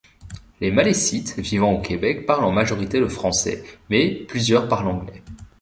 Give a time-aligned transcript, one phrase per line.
[0.61, 5.21] Les Malécites vivants au Québec parlent en majorité le français, mais plusieurs parlent anglais.